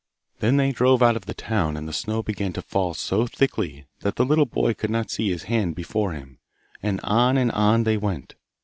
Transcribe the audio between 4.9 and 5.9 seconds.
see his hand